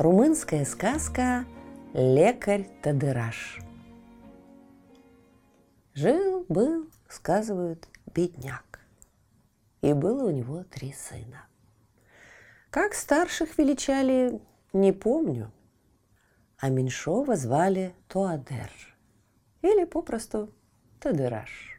[0.00, 1.44] Румынская сказка
[1.92, 3.60] «Лекарь Тадыраш».
[5.92, 8.80] Жил-был, сказывают, бедняк.
[9.82, 11.44] И было у него три сына.
[12.70, 14.40] Как старших величали,
[14.72, 15.52] не помню.
[16.56, 18.70] А меньшого звали Туадер.
[19.60, 20.50] Или попросту
[20.98, 21.78] Тадыраш.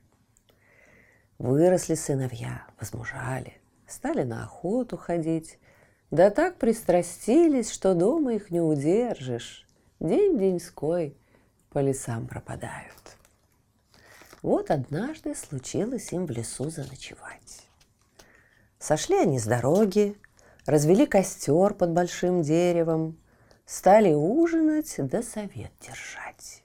[1.40, 5.57] Выросли сыновья, возмужали, стали на охоту ходить,
[6.12, 9.65] да так пристрастились, что дома их не удержишь.
[10.01, 11.15] День-деньской
[11.70, 13.17] по лесам пропадают.
[14.41, 17.62] Вот однажды случилось им в лесу заночевать.
[18.77, 20.17] Сошли они с дороги,
[20.65, 23.17] развели костер под большим деревом,
[23.65, 26.63] стали ужинать да совет держать.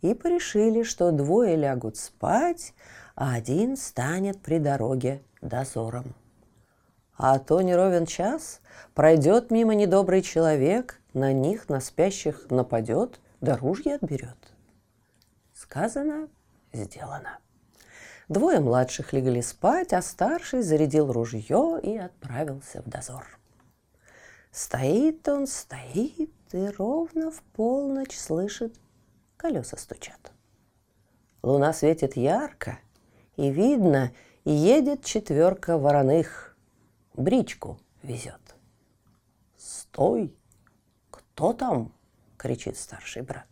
[0.00, 2.72] И порешили, что двое лягут спать,
[3.14, 6.14] а один станет при дороге дозором.
[7.16, 8.60] А то не ровен час,
[8.94, 14.36] пройдет мимо недобрый человек, на них, на спящих нападет, да ружья отберет.
[15.52, 16.28] Сказано,
[16.72, 17.38] сделано.
[18.28, 23.26] Двое младших легли спать, а старший зарядил ружье и отправился в дозор.
[24.50, 28.74] Стоит он, стоит, и ровно в полночь слышит,
[29.36, 30.32] колеса стучат.
[31.42, 32.78] Луна светит ярко,
[33.36, 34.12] и видно,
[34.44, 36.50] едет четверка вороных–
[37.14, 38.40] бричку везет.
[39.56, 40.36] «Стой!
[41.10, 41.92] Кто там?»—
[42.36, 43.46] кричит старший брат.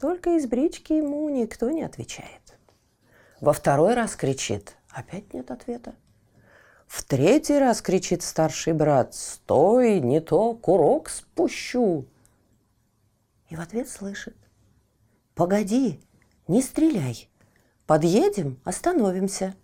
[0.00, 2.58] Только из брички ему никто не отвечает.
[3.40, 5.94] Во второй раз кричит, опять нет ответа.
[6.86, 12.06] В третий раз кричит старший брат, «Стой, не то курок спущу!»
[13.48, 14.36] И в ответ слышит,
[15.34, 16.00] «Погоди,
[16.48, 17.28] не стреляй,
[17.86, 19.54] подъедем, остановимся».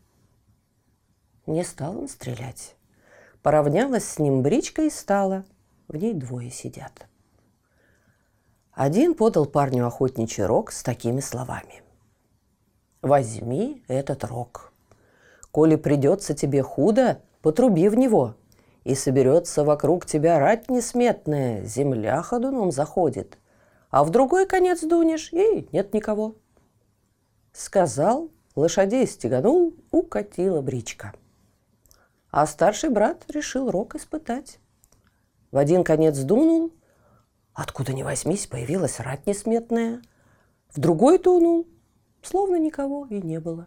[1.49, 2.77] Не стал он стрелять.
[3.43, 5.47] Поравнялась с ним бричка и стала.
[5.89, 7.07] В ней двое сидят.
[8.73, 11.83] Один подал парню охотничий рог с такими словами.
[13.01, 14.75] «Возьми этот рог.
[15.51, 18.35] Коли придется тебе худо, потруби в него,
[18.85, 23.39] и соберется вокруг тебя рать несметная, земля ходуном заходит,
[23.89, 26.37] а в другой конец дунешь, и нет никого».
[27.53, 31.15] Сказал, лошадей стеганул, укатила бричка–
[32.31, 34.59] а старший брат решил рок испытать.
[35.51, 36.73] В один конец дунул,
[37.55, 40.03] откуда ни возьмись, появилась рать несметная.
[40.71, 41.67] В другой дунул,
[42.23, 43.67] словно никого и не было.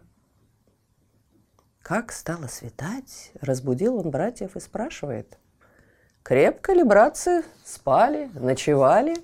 [1.82, 5.38] Как стало светать, разбудил он братьев и спрашивает.
[6.22, 9.16] «Крепко ли, братцы, спали, ночевали?»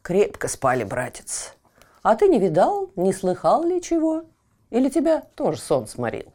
[0.00, 1.54] «Крепко спали, братец.
[2.02, 4.24] А ты не видал, не слыхал ли чего?
[4.70, 6.32] Или тебя тоже сон сморил?»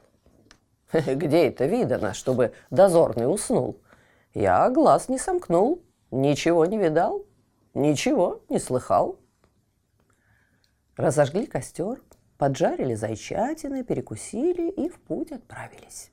[0.94, 3.82] Где это видано, чтобы дозорный уснул?
[4.34, 7.26] Я глаз не сомкнул, ничего не видал,
[7.74, 9.20] ничего не слыхал.
[10.96, 12.02] Разожгли костер,
[12.38, 16.12] поджарили зайчатины, перекусили и в путь отправились.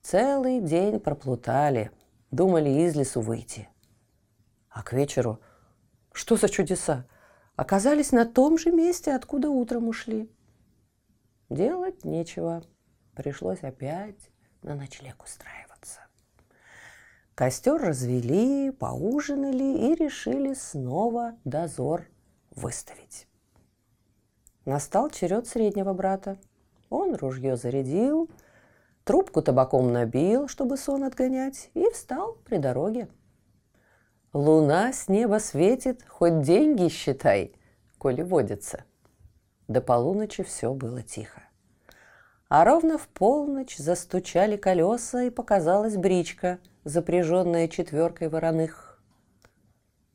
[0.00, 1.90] Целый день проплутали,
[2.30, 3.68] думали из лесу выйти.
[4.70, 5.40] А к вечеру,
[6.12, 7.04] что за чудеса,
[7.54, 10.30] оказались на том же месте, откуда утром ушли.
[11.50, 12.62] Делать нечего–
[13.18, 14.30] пришлось опять
[14.62, 16.02] на ночлег устраиваться.
[17.34, 22.06] Костер развели, поужинали и решили снова дозор
[22.52, 23.26] выставить.
[24.64, 26.38] Настал черед среднего брата.
[26.90, 28.30] Он ружье зарядил,
[29.02, 33.08] трубку табаком набил, чтобы сон отгонять, и встал при дороге.
[34.32, 37.52] Луна с неба светит, хоть деньги считай,
[37.98, 38.84] коли водится.
[39.66, 41.47] До полуночи все было тихо.
[42.48, 49.02] А ровно в полночь застучали колеса, и показалась бричка, запряженная четверкой вороных.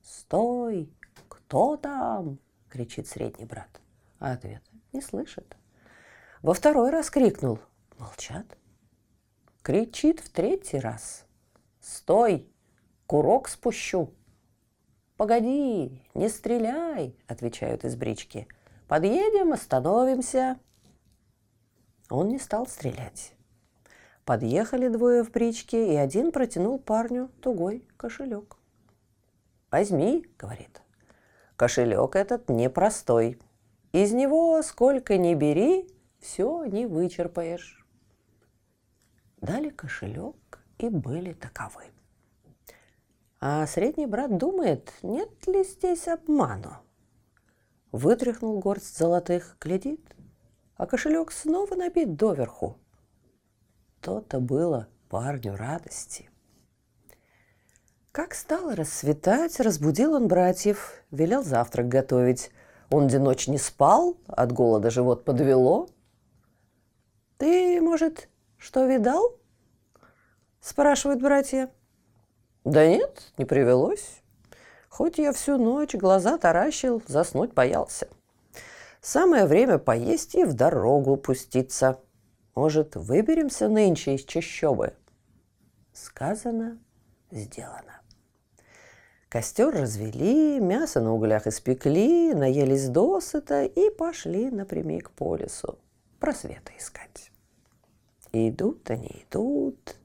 [0.02, 0.92] «Стой!
[1.30, 2.40] Кто там?»—
[2.70, 3.70] кричит средний брат.
[4.18, 5.56] А ответа не слышит.
[6.42, 7.60] Во второй раз крикнул.
[8.00, 8.58] Молчат.
[9.62, 11.26] Кричит в третий раз.
[11.80, 12.50] «Стой!
[13.06, 14.12] Курок спущу!»
[15.18, 18.48] «Погоди, не стреляй!»— отвечают из брички.
[18.88, 20.58] «Подъедем, остановимся!»
[22.10, 23.34] Он не стал стрелять.
[24.26, 28.58] Подъехали двое в бричке, и один протянул парню тугой кошелек.
[29.72, 30.82] «Возьми»,— говорит,—
[31.56, 33.40] «кошелек этот непростой.
[33.92, 35.90] Из него сколько ни бери,
[36.20, 37.86] все не вычерпаешь».
[39.42, 41.84] Дали кошелек и были таковы.
[43.42, 46.78] А средний брат думает, нет ли здесь обману.
[47.92, 50.00] Вытряхнул горсть золотых, глядит,
[50.78, 52.78] а кошелек снова набит доверху.
[54.02, 56.30] То-то было парню радости.
[58.12, 62.52] Как стало рассветать, разбудил он братьев, велел завтрак готовить.
[62.92, 65.90] Он день ночь не спал, от голода живот подвело.
[67.38, 69.38] «Ты, может, что видал?»–
[70.62, 71.72] спрашивают братья.
[72.64, 74.22] «Да нет, не привелось.
[74.90, 78.08] Хоть я всю ночь глаза таращил, заснуть боялся.
[79.04, 82.00] Самое время поесть и в дорогу пуститься.
[82.56, 84.94] Может, выберемся нынче из чащобы?»
[85.92, 86.80] Сказано,
[87.30, 88.02] сделано.
[89.28, 95.78] Костер развели, мясо на углях испекли, наелись досыта и пошли напрямик по лесу
[96.24, 97.34] просвета искать.
[98.32, 99.98] Идут они, идут,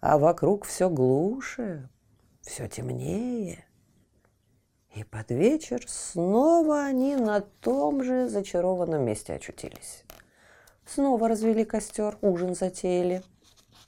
[0.00, 1.88] а вокруг все глуше,
[2.42, 3.64] все темнее.
[4.98, 10.02] И под вечер снова они на том же зачарованном месте очутились.
[10.86, 13.22] Снова развели костер, ужин затеяли.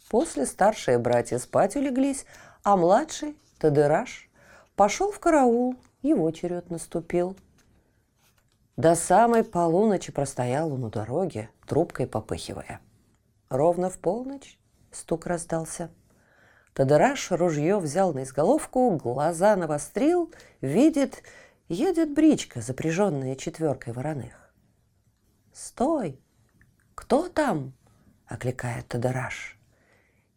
[0.08, 2.26] После старшие братья спать улеглись,
[2.62, 4.30] а младший, Тадыраш,
[4.76, 7.36] Пошел в караул, его черед наступил.
[8.76, 12.80] До самой полуночи простоял он у дороги, трубкой попыхивая.
[13.48, 14.60] Ровно в полночь
[14.92, 15.90] стук раздался.
[16.80, 20.32] Тадыраш ружье взял на изголовку, глаза навострил,
[20.62, 21.22] видит,
[21.68, 24.50] едет бричка, запряженная четверкой вороных.
[25.52, 26.18] «Стой!
[26.94, 27.74] Кто там?»—
[28.26, 29.58] окликает Тадыраш.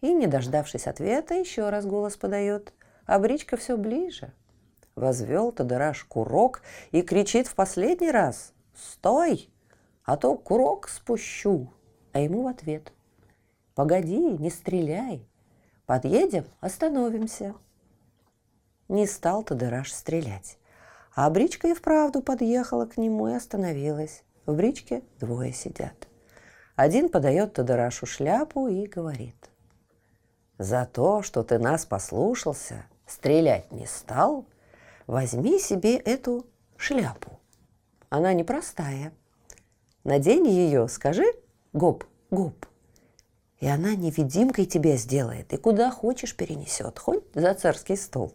[0.01, 2.73] И, не дождавшись ответа, еще раз голос подает
[3.05, 4.33] а бричка все ближе.
[4.95, 6.61] Возвел Тадараш курок
[6.91, 9.49] и кричит в последний раз «Стой,
[10.03, 11.71] а то курок спущу!»
[12.11, 12.91] А ему в ответ
[13.75, 15.25] «Погоди, не стреляй,
[15.85, 17.55] подъедем, остановимся».
[18.87, 20.57] Не стал Тадараш стрелять,
[21.15, 24.23] а бричка и вправду подъехала к нему и остановилась.
[24.45, 26.07] В бричке двое сидят.
[26.75, 29.35] Один подает Тадарашу шляпу и говорит–
[30.57, 34.45] за то, что ты нас послушался, стрелять не стал,
[35.07, 36.45] возьми себе эту
[36.77, 37.39] шляпу.
[38.09, 39.13] Она непростая.
[40.03, 41.25] Надень ее, скажи
[41.73, 42.65] «гоп, гоп».
[43.63, 48.33] И она невидимкой тебя сделает и куда хочешь перенесет, хоть за царский стол.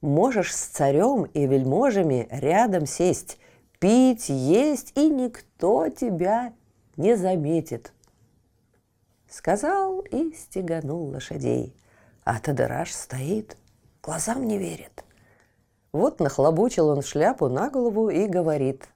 [0.00, 3.38] Можешь с царем и вельможами рядом сесть,
[3.78, 6.52] пить, есть, и никто тебя
[6.96, 7.92] не заметит.
[9.28, 11.72] Сказал и стеганул лошадей,
[12.24, 13.56] а Тадыраш стоит–
[14.02, 15.04] глазам не верит.
[15.92, 18.88] Вот нахлобучил он шляпу на голову и говорит.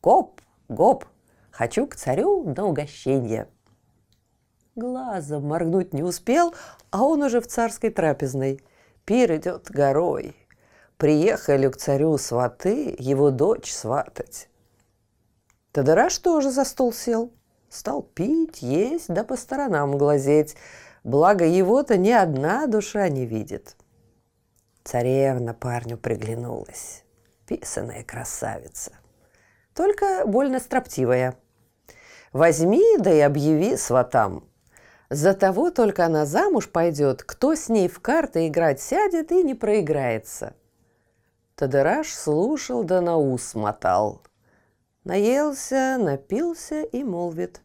[0.00, 1.04] «Коп, гоп,
[1.52, 3.46] хочу к царю на угощение».
[4.78, 6.54] Глазом моргнуть не успел,
[6.92, 8.62] а он уже в царской трапезной.
[9.04, 10.36] Пир идет горой.
[10.98, 14.48] Приехали к царю сваты, его дочь сватать.
[15.72, 17.32] Тадараш тоже за стол сел.
[17.68, 20.54] Стал пить, есть, да по сторонам глазеть.
[21.02, 23.74] Благо его-то ни одна душа не видит.
[24.84, 27.02] Царевна парню приглянулась.
[27.48, 28.92] Писаная красавица.
[29.74, 31.34] Только больно строптивая.
[32.32, 34.47] Возьми, да и объяви сватам.
[35.10, 39.54] За того только она замуж пойдет, кто с ней в карты играть сядет и не
[39.54, 40.54] проиграется.
[41.54, 44.22] Тадыраш слушал да на ус мотал.
[45.04, 47.62] Наелся, напился и молвит.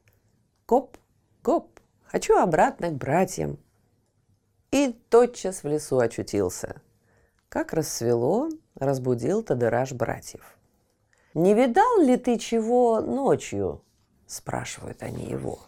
[0.66, 0.98] Коп,
[1.42, 3.60] коп, хочу обратно к братьям.
[4.72, 6.82] И тотчас в лесу очутился–
[7.54, 10.58] как рассвело, разбудил Тадыраш братьев.
[11.36, 13.84] «Не видал ли ты чего ночью?»–
[14.26, 15.60] спрашивают они его.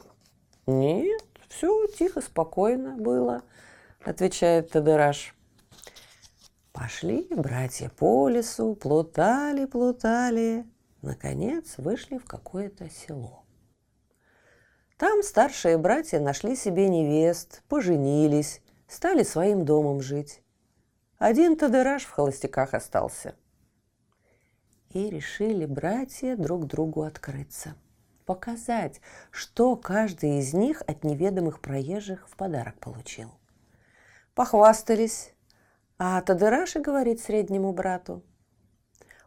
[0.65, 1.23] «Нет,
[1.55, 3.43] все тихо, спокойно было»,–
[4.03, 5.35] отвечает Тадыраш.
[6.73, 10.65] Пошли братья по лесу, плутали, плутали.
[11.01, 13.45] Наконец вышли в какое-то село.
[14.97, 20.41] Там старшие братья нашли себе невест, поженились, стали своим домом жить.
[21.17, 23.35] Один Тадыраш в холостяках остался.
[24.89, 27.75] И решили братья друг другу открыться.
[28.25, 33.31] Показать, что каждый из них от неведомых проезжих в подарок получил.
[34.33, 35.31] Похвастались.
[35.97, 38.23] А Тадыраш и говорит среднему брату.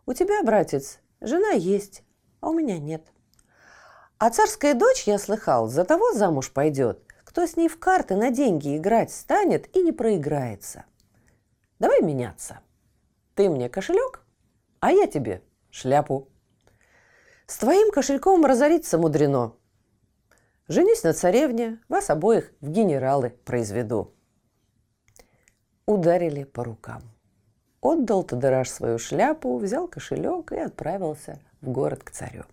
[0.04, 2.02] «У тебя, братец, жена есть,
[2.40, 3.06] а у меня нет.
[4.18, 8.30] А царская дочь, я слыхал, за того замуж пойдет, кто с ней в карты на
[8.30, 10.84] деньги играть станет и не проиграется.
[11.78, 12.60] Давай меняться.
[13.34, 14.24] Ты мне кошелек,
[14.80, 16.28] а я тебе шляпу.
[17.50, 19.54] С твоим кошельком разориться мудрено.
[20.68, 24.12] Женюсь на царевне, вас обоих в генералы произведу.
[25.86, 27.00] Ударили по рукам.
[27.80, 32.44] Отдал Тодораж свою шляпу, взял кошелек и отправился в город к царю.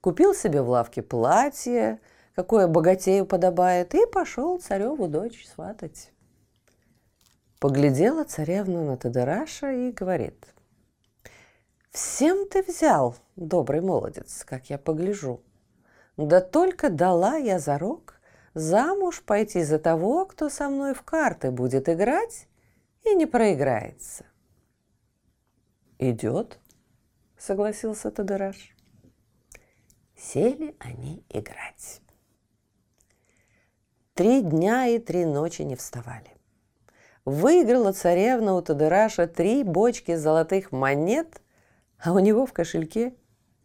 [0.00, 1.98] Купил себе в лавке платье,
[2.36, 6.12] какое богатею подобает, и пошел цареву дочь сватать.
[7.58, 10.51] Поглядела царевна на Тодораша и говорит,
[11.92, 15.42] «Всем ты взял, добрый молодец, как я погляжу.
[16.16, 18.20] Да только дала я зарок
[18.54, 22.48] замуж пойти за того, кто со мной в карты будет играть
[23.04, 24.24] и не проиграется.
[25.98, 26.58] «Идет»,—
[27.38, 28.76] согласился Тодораш.
[30.16, 32.00] Сели они играть.
[34.14, 36.30] Три дня и три ночи не вставали.
[37.24, 41.40] Выиграла царевна у Тодораша три бочки золотых монет,
[42.02, 43.14] а у него в кошельке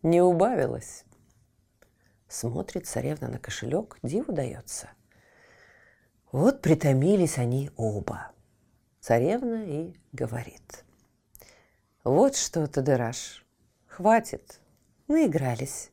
[0.03, 1.06] не убавилось.
[2.27, 4.89] Смотрит царевна на кошелек, диву дается.
[6.32, 8.32] Вот притомились они оба.
[9.00, 10.86] Царевна и говорит.
[12.03, 13.46] Вот что, Тадыраш,
[13.88, 14.60] хватит,
[15.08, 15.91] наигрались.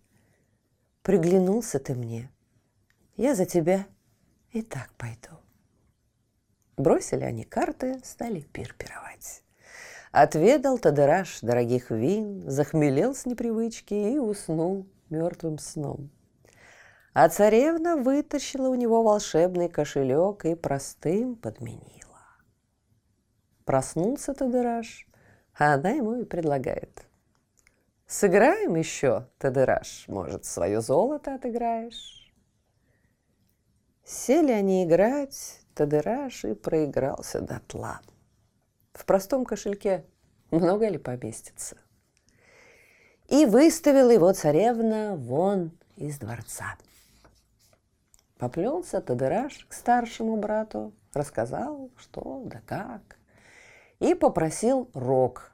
[1.03, 2.31] Приглянулся ты мне.
[3.17, 3.87] Я за тебя
[4.51, 5.39] и так пойду.
[6.77, 9.44] Бросили они карты, стали пир пировать.
[10.17, 16.09] Отведал Тадыраш дорогих вин, захмелел с непривычки и уснул мертвым сном.
[17.15, 22.23] А царевна вытащила у него волшебный кошелек и простым подменила.
[23.65, 25.09] Проснулся Тадыраш,
[25.59, 27.07] а она ему и предлагает.
[28.07, 32.33] «Сыграем еще, Тадыраш, может, свое золото отыграешь?»
[34.05, 38.01] Сели они играть, Тадыраш и проигрался дотла.
[38.95, 40.07] В простом кошельке
[40.51, 41.77] много ли поместится?
[43.29, 46.77] И выставила его царевна вон из дворца.
[48.39, 53.19] Поплелся Тадыраш к старшему брату, рассказал, что да как.
[53.99, 55.51] И попросил рог,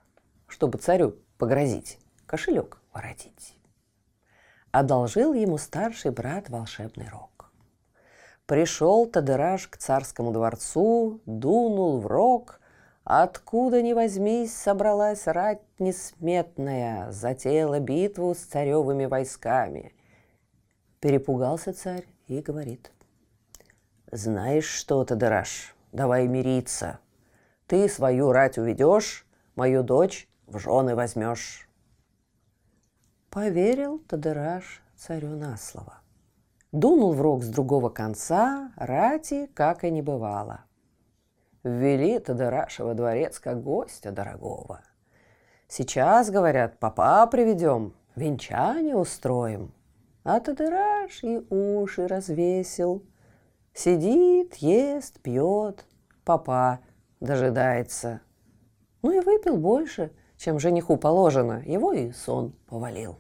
[0.47, 3.57] чтобы царю погрозить, кошелек воротить.
[4.71, 7.51] Одолжил ему старший брат волшебный рог.
[8.47, 12.60] Пришел Тадыраш к царскому дворцу, дунул в рог,
[13.05, 19.95] откуда ни возьмись собралась рать несметная, затеяла битву с царевыми войсками.
[21.01, 22.93] Перепугался царь и говорит.
[24.13, 26.99] «Знаешь что, Тадыраш, давай мириться.
[27.67, 31.69] Ты свою рать уведешь, мою дочь в жены возьмешь».
[33.31, 36.01] Поверил Тадыраш царю на слово.
[36.73, 40.65] Дунул в рог с другого конца, рати как и не бывало.
[41.63, 44.83] Ввели Тадыраша во дворец как гостя дорогого.
[45.69, 49.75] Сейчас, говорят, папа приведем, венчание устроим–
[50.23, 53.05] а Тадыраш и уши развесил.
[53.73, 55.87] Сидит, ест, пьет,
[56.25, 56.81] папа
[57.21, 58.21] дожидается.
[59.03, 63.19] Ну и выпил больше, чем жениху положено, его и сон повалил.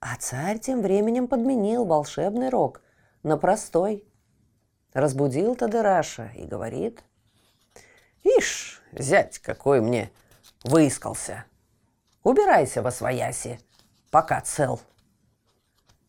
[0.00, 2.80] А царь тем временем подменил волшебный рог
[3.22, 4.06] на простой.
[4.94, 7.04] Разбудил Тадыраша и говорит,
[8.24, 10.10] «Ишь, зять какой мне
[10.64, 11.44] выискался!
[12.22, 13.60] Убирайся во свояси,
[14.10, 14.80] пока цел!»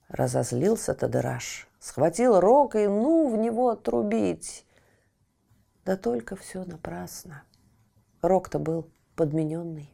[0.07, 4.65] Разозлился Тадыраш, схватил рог и ну в него трубить.
[5.83, 7.43] Да только все напрасно.
[8.21, 9.93] Рог-то был подмененный.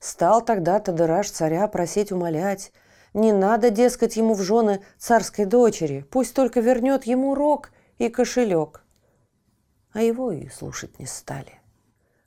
[0.00, 2.72] Стал тогда Тадыраш царя просить умолять.
[3.14, 6.02] Не надо, дескать, ему в жены царской дочери.
[6.10, 8.84] Пусть только вернет ему рог и кошелек.
[9.92, 11.60] А его и слушать не стали.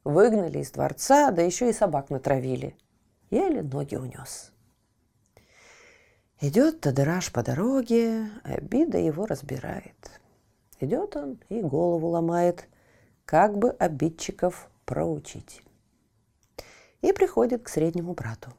[0.03, 2.75] Выгнали из дворца, да еще и собак натравили.
[3.29, 4.51] Еле ноги унес.
[6.39, 10.19] Идет Тадыраш по дороге, обида его разбирает.
[10.79, 12.67] Идет он и голову ломает,
[13.25, 15.61] как бы обидчиков проучить.
[17.01, 18.51] И приходит к среднему брату.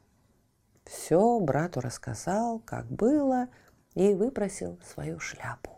[0.85, 3.49] Все брату рассказал, как было,
[3.95, 5.72] и выпросил свою шляпу.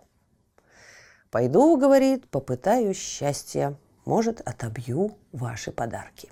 [1.35, 6.31] «Пойду,— говорит,— попытаю счастья, может, отобью ваши подарки».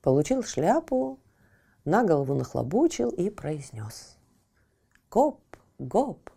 [0.00, 1.18] Получил шляпу,
[1.84, 4.16] на голову нахлобучил и произнес–
[5.10, 5.40] Гоп,
[5.80, 6.30] гоп,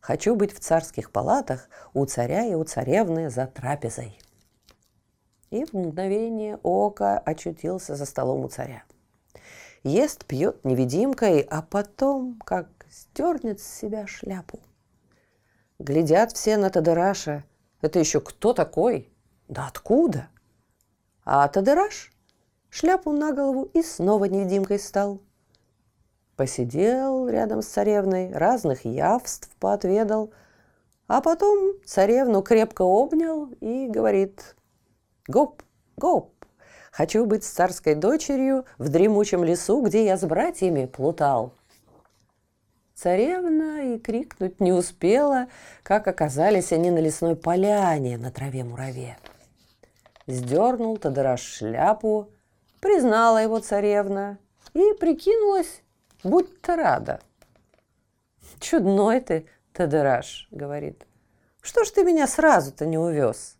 [0.00, 4.18] хочу быть в царских палатах у царя и у царевны за трапезой.
[5.50, 8.82] И в мгновение ока очутился за столом у царя.
[9.82, 14.58] Ест, пьет невидимкой, а потом как стернет с себя шляпу.
[15.78, 17.44] Глядят все на Тадыраша.
[17.82, 19.12] Это еще кто такой?
[19.46, 20.28] Да откуда?
[21.24, 22.10] А Тадыраш
[22.68, 25.20] шляпу на голову и снова невидимкой стал.
[26.34, 30.32] Посидел рядом с царевной, разных явств поотведал,
[31.06, 34.56] а потом царевну крепко обнял и говорит
[35.28, 35.62] «Гоп,
[35.96, 36.32] гоп,
[36.90, 41.54] хочу быть с царской дочерью в дремучем лесу, где я с братьями плутал».
[42.98, 45.46] Царевна и крикнуть не успела,
[45.84, 49.16] как оказались они на лесной поляне на траве мураве.
[50.26, 52.28] Сдернул Тадыраш шляпу,
[52.80, 54.40] признала его царевна
[54.74, 55.82] и прикинулась
[56.24, 57.20] будь-то рада.
[58.58, 61.06] Чудной ты, Тадыраш, говорит.
[61.60, 63.58] Что ж ты меня сразу-то не увез?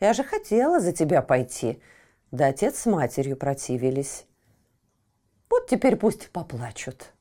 [0.00, 1.80] Я же хотела за тебя пойти.
[2.30, 4.26] Да отец с матерью противились.
[5.48, 7.15] Вот теперь пусть поплачут.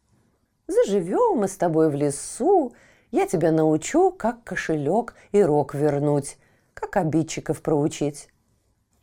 [0.67, 2.73] Заживем мы с тобой в лесу,
[3.11, 6.37] я тебя научу, как кошелек и рог вернуть,
[6.73, 8.29] как обидчиков проучить.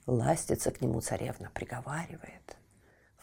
[0.07, 2.57] Ластится к нему царевна, приговаривает.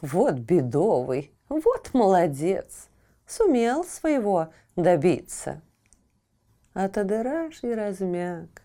[0.02, 2.88] Вот бедовый, вот молодец,
[3.28, 5.62] сумел своего добиться.
[6.74, 8.62] А Тадыраш и размяк.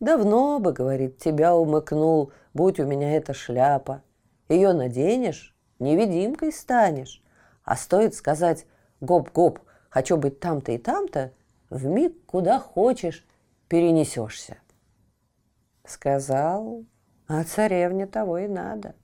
[0.00, 4.02] Давно бы, говорит, тебя умыкнул, будь у меня эта шляпа.
[4.48, 7.23] Ее наденешь, невидимкой станешь.
[7.64, 8.66] А стоит сказать
[9.00, 11.32] «гоп-гоп, хочу быть там-то и там-то»,
[11.70, 13.26] в миг куда хочешь
[13.68, 14.58] перенесешься.
[15.84, 16.84] Сказал,
[17.26, 18.94] а царевне того и надо.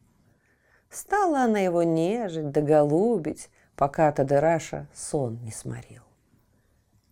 [0.88, 6.02] Стала она его нежить да голубить, пока Тадыраша сон не сморил.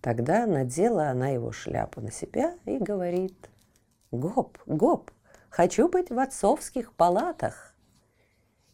[0.00, 3.50] Тогда надела она его шляпу на себя и говорит,
[4.10, 5.10] «Гоп, гоп,
[5.50, 7.74] хочу быть в отцовских палатах».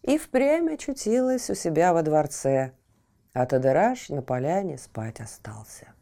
[0.05, 2.73] И впрямь очутилась у себя во дворце,
[3.33, 5.95] а Тадыраш на поляне спать остался.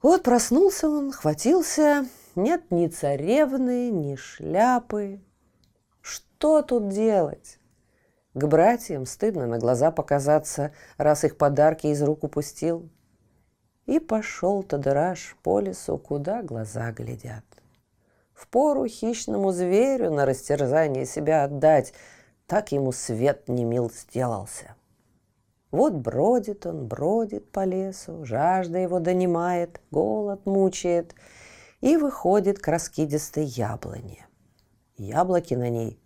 [0.00, 2.06] Вот проснулся он, хватился,
[2.36, 5.20] нет ни царевны, ни шляпы,
[6.36, 7.58] что тут делать?
[8.34, 12.88] К братьям стыдно на глаза показаться, раз их подарки из рук упустил.
[13.86, 17.44] И пошел Тадыраш по лесу, куда глаза глядят.
[18.34, 21.92] В пору хищному зверю на растерзание себя отдать,
[22.46, 24.76] так ему свет не мил сделался.
[25.70, 31.14] Вот бродит он, бродит по лесу, жажда его донимает, голод мучает,
[31.80, 34.26] и выходит к раскидистой яблоне.
[34.96, 36.00] Яблоки на ней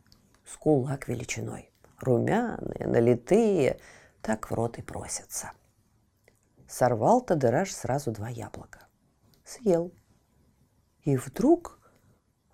[0.45, 1.71] с кулак величиной.
[2.01, 3.79] Румяные, налитые,
[4.23, 5.53] так в рот и просятся.
[6.67, 8.87] Сорвал Тадыраш сразу два яблока.
[9.45, 9.93] Съел.
[11.03, 11.79] И вдруг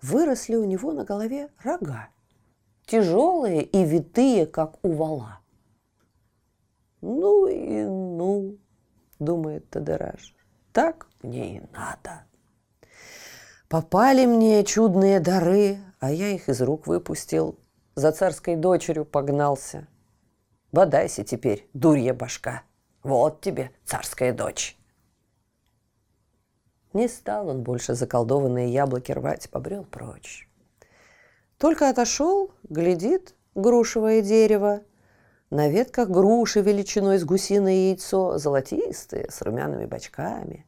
[0.01, 2.09] выросли у него на голове рога.
[2.87, 5.41] Тяжелые и витые, как у вала.
[7.01, 8.57] Ну и ну,
[9.19, 10.33] думает Тадыраш,
[10.71, 12.23] так мне и надо.
[13.67, 17.59] Попали мне чудные дары, а я их из рук выпустил
[17.95, 19.87] за царской дочерью погнался.
[20.71, 22.63] Бодайся теперь, дурья башка.
[23.03, 24.77] Вот тебе царская дочь.
[26.93, 30.46] Не стал он больше заколдованные яблоки рвать, побрел прочь.
[31.57, 34.83] Только отошел, глядит грушевое дерево.
[35.49, 40.67] На ветках груши величиной с гусиное яйцо, золотистые, с румяными бочками.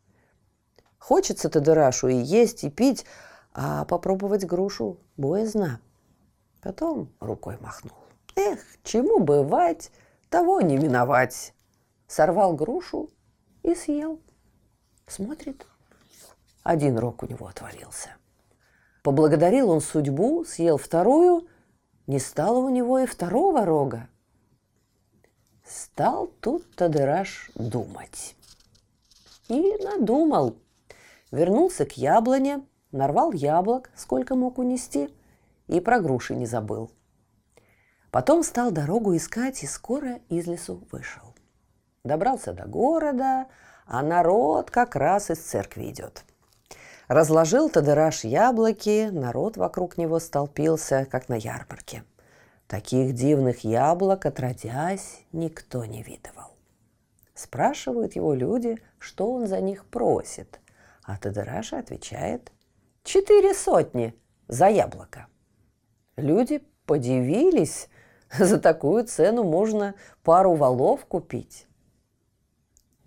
[0.98, 3.06] Хочется-то дырашу и есть, и пить,
[3.54, 5.82] а попробовать грушу боязно.
[6.62, 7.98] Потом рукой махнул.
[8.36, 9.92] Эх, чему бывать,
[10.30, 11.54] того не миновать.
[12.08, 13.10] Сорвал грушу
[13.64, 14.20] и съел.
[15.08, 15.66] Смотрит,
[16.64, 18.16] один рог у него отвалился.
[19.04, 21.48] Поблагодарил он судьбу, съел вторую,
[22.08, 24.08] не стало у него и второго рога.
[25.66, 28.36] Стал тут Тадыраш думать.
[29.48, 30.56] И надумал.
[31.32, 35.10] Вернулся к яблоне, нарвал яблок, сколько мог унести–
[35.70, 36.92] и про груши не забыл.
[38.12, 41.36] Потом стал дорогу искать и скоро из лесу вышел.
[42.04, 43.46] Добрался до города,
[43.86, 46.26] а народ как раз из церкви идет.
[47.10, 52.04] Разложил Тадыраш яблоки, народ вокруг него столпился, как на ярмарке.
[52.68, 56.52] Таких дивных яблок, отродясь, никто не видывал.
[57.34, 60.60] Спрашивают его люди, что он за них просит,
[61.04, 62.52] а Тадыраша отвечает
[63.04, 64.14] «Четыре сотни
[64.48, 65.26] за яблоко».
[66.16, 67.90] Люди подивились,
[68.38, 71.66] за такую цену можно пару валов купить.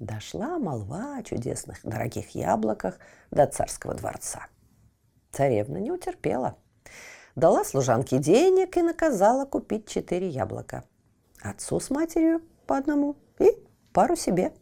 [0.02, 2.98] Дошла молва о чудесных дорогих яблоках
[3.30, 4.48] до царского дворца.
[5.30, 6.56] Царевна не утерпела.
[7.36, 10.82] Дала служанке денег и наказала купить четыре яблока.
[11.40, 13.56] Отцу с матерью по одному и
[13.92, 14.52] пару себе.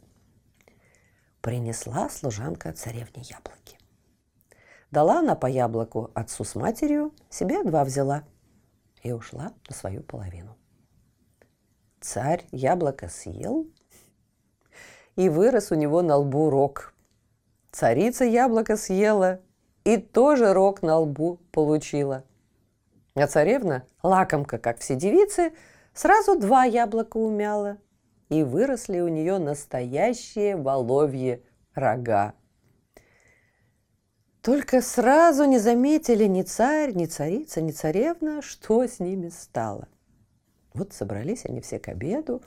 [1.41, 3.79] принесла служанка царевне яблоки.
[4.91, 8.25] Дала она по яблоку отцу с матерью, себе два взяла
[9.03, 10.59] и ушла на свою половину.
[11.99, 13.67] Царь яблоко съел,
[15.21, 16.95] и вырос у него на лбу рог.
[17.73, 19.41] Царица яблоко съела,
[19.85, 22.25] и тоже рог на лбу получила.
[23.15, 25.53] А царевна, лакомка, как все девицы,
[25.93, 27.77] сразу два яблока умяла,
[28.31, 32.33] и выросли у нее настоящие воловьи рога.
[34.41, 39.87] Только сразу не заметили ни царь, ни царица, ни царевна, что с ними стало.
[40.73, 42.41] Вот собрались они все к обеду,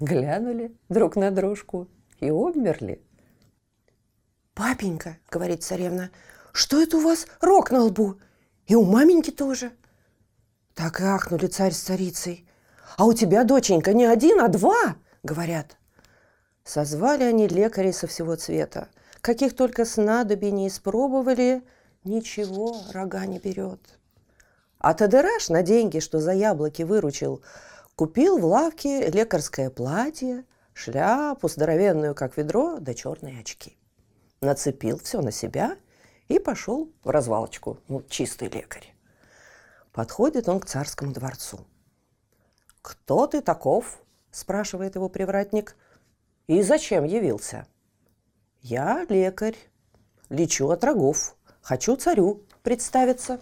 [0.00, 1.86] глянули друг на дружку
[2.20, 3.02] и обмерли.
[4.54, 6.10] «Папенька»,— говорит царевна,—
[6.52, 8.20] «что это у вас рог на лбу?
[8.66, 9.72] И у маменьки тоже?»
[10.74, 12.48] Так и ахнули царь с царицей.
[12.96, 15.76] «А у тебя, доченька, не один, а два!»— говорят.
[16.64, 18.88] Созвали они лекарей со всего цвета.
[19.20, 21.62] Каких только снадобий не испробовали,
[22.04, 23.98] ничего рога не берет.
[24.78, 27.42] А Тадыраш на деньги, что за яблоки выручил,
[27.96, 33.76] купил в лавке лекарское платье, шляпу здоровенную, как ведро, да черные очки.
[34.40, 35.76] Нацепил все на себя
[36.28, 38.94] и пошел в развалочку, ну, чистый лекарь.
[39.92, 41.66] Подходит он к царскому дворцу.
[42.82, 45.76] «Кто ты таков?»– спрашивает его привратник.
[46.46, 47.66] «И зачем явился?»
[48.62, 49.56] «Я лекарь,
[50.28, 53.40] лечу от рогов, хочу царю представиться».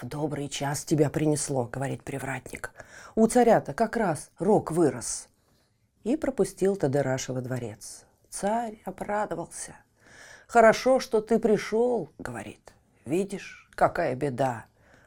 [0.00, 2.72] «В добрый час тебя принесло»,— говорит привратник.
[3.14, 5.28] «У царя-то как раз рог вырос».
[6.04, 8.04] И пропустил Тадыраша во дворец.
[8.30, 9.74] Царь обрадовался.
[10.46, 12.72] «Хорошо, что ты пришел»,— говорит.
[13.04, 14.66] «Видишь, какая беда.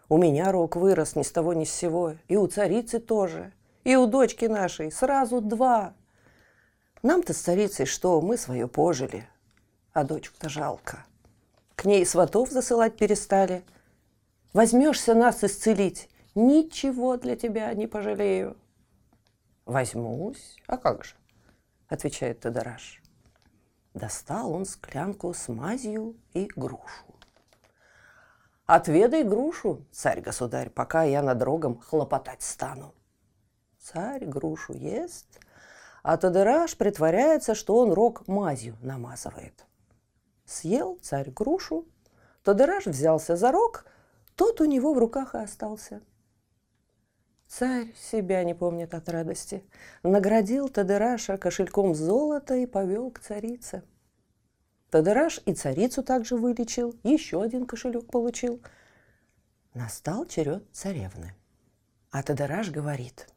[0.09, 3.51] У меня рог вырос ни с того ни с сего, и у царицы тоже,
[3.83, 5.93] и у дочки нашей сразу два.
[7.03, 9.27] Нам-то с царицей что, мы свое пожили,
[9.93, 11.05] а дочку-то жалко.
[11.75, 13.63] К ней сватов засылать перестали.
[14.53, 18.57] Возьмешься нас исцелить, ничего для тебя не пожалею.
[19.67, 21.15] Возьмусь, а как же,
[21.89, 23.03] отвечает Тадараш.
[23.93, 27.03] Достал он склянку с мазью и грушу.
[28.65, 32.95] Отведай грушу, царь-государь, пока я над рогом хлопотать стану.
[33.77, 35.37] Царь грушу ест,
[36.01, 39.65] а Тадыраш притворяется, что он рог мазью намазывает.
[40.45, 41.85] Съел царь грушу,
[42.43, 43.83] Тадыраш взялся за рог,
[44.37, 46.01] тот у него в руках и остался.
[47.47, 49.63] Царь себя не помнит от радости.
[50.03, 53.83] Наградил Тадыраша кошельком золота и повел к царице–
[54.89, 58.61] Тадыраш и царицу также вылечил, еще один кошелек получил.
[59.73, 61.35] Настал черед царевны.
[62.09, 63.27] А Тадыраш говорит,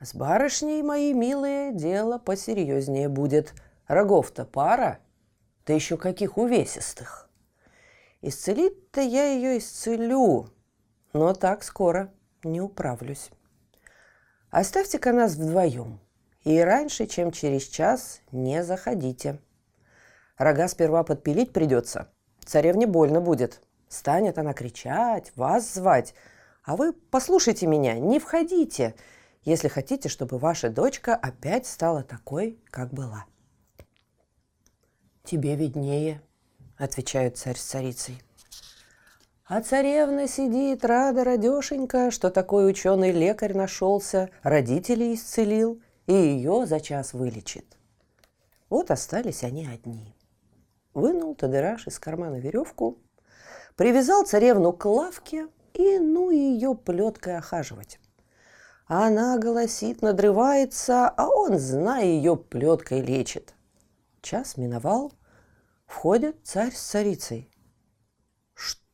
[0.00, 3.54] «С барышней, мои милые, дело посерьезнее будет.
[3.86, 5.00] Рогов-то пара,
[5.66, 7.28] да еще каких увесистых.
[8.20, 10.50] Исцелить-то я ее исцелю,
[11.14, 12.12] но так скоро
[12.44, 13.30] не управлюсь.
[14.50, 16.00] Оставьте-ка нас вдвоем,
[16.42, 19.38] и раньше, чем через час, не заходите».
[20.40, 22.08] Рога сперва подпилить придется.
[22.46, 23.60] Царевне больно будет.
[23.88, 26.14] Станет она кричать, вас звать.
[26.64, 28.94] А вы послушайте меня, не входите,
[29.44, 33.26] если хотите, чтобы ваша дочка опять стала такой, как была.
[35.24, 36.22] «Тебе виднее»,—
[36.78, 38.22] отвечают царь с царицей.
[39.50, 46.78] А царевна сидит рада радешенька, что такой ученый лекарь нашелся, родителей исцелил и ее за
[46.78, 47.66] час вылечит.
[48.68, 50.14] Вот остались они одни
[50.94, 52.98] вынул Тадыраш из кармана веревку,
[53.74, 57.98] привязал царевну к лавке и ну ее плеткой охаживать.
[58.86, 63.54] Она голосит, надрывается, а он, зная ее, плеткой лечит.
[64.22, 65.12] Час миновал,
[65.86, 67.49] входит царь с царицей.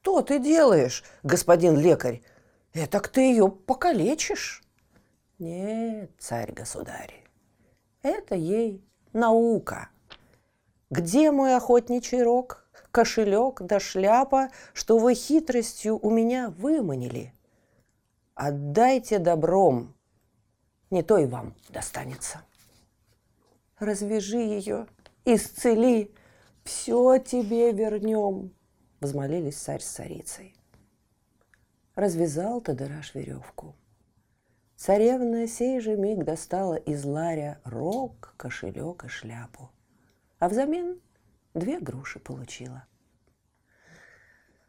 [0.07, 2.23] «Что ты делаешь, господин лекарь?
[2.75, 4.63] Этак ты ее покалечишь?»
[5.41, 7.25] «Нет, царь-государь,
[8.03, 9.89] это ей наука»,
[10.91, 17.35] где мой охотничий рог, кошелек да шляпа, что вы хитростью у меня выманили?
[18.37, 19.93] Отдайте добром,
[20.91, 22.43] не то и вам достанется.
[23.81, 24.87] Развяжи ее,
[25.25, 26.15] исцели,
[26.63, 28.53] все тебе вернем,
[29.01, 30.55] взмолились царь с царицей.
[31.95, 33.75] Развязал Тадыраш веревку.
[34.77, 39.71] Царевна сей же миг достала из ларя рог, кошелек и шляпу
[40.39, 41.01] а взамен
[41.55, 42.87] две груши получила.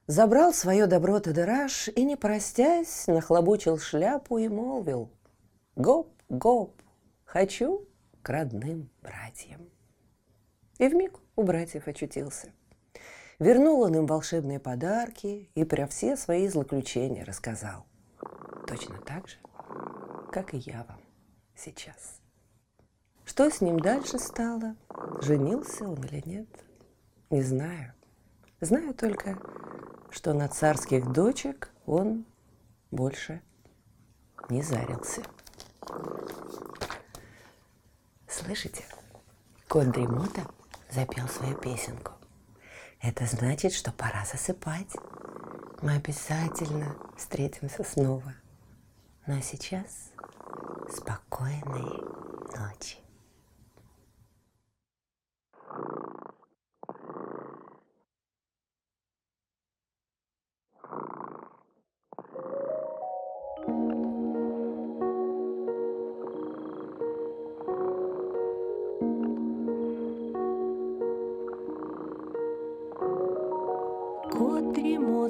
[0.07, 5.11] Забрал свое добро Тадыраш и, не простясь, нахлобучил шляпу и молвил
[5.75, 6.81] «Гоп, гоп,
[7.25, 7.85] хочу
[8.21, 9.69] к родным братьям».
[10.77, 12.53] И вмиг у братьев очутился.
[13.39, 17.85] Вернул он им волшебные подарки и про все свои злоключения рассказал.
[18.65, 19.37] Точно так же,
[20.31, 20.99] как и я вам
[21.55, 22.19] сейчас.
[23.25, 24.75] Что с ним дальше стало?
[25.21, 26.47] Женился он или нет?
[27.29, 27.93] Не знаю.
[28.59, 29.37] Знаю только,
[30.09, 32.25] что на царских дочек он
[32.89, 33.43] больше
[34.49, 35.21] не зарился.
[38.27, 38.83] Слышите?
[39.67, 40.41] Кот Дремота
[40.89, 42.13] запел свою песенку.
[43.01, 44.91] Это значит, что пора засыпать.
[45.81, 48.33] Мы обязательно встретимся снова.
[49.27, 50.11] Ну а сейчас
[50.89, 52.01] спокойной
[52.57, 52.97] ночи.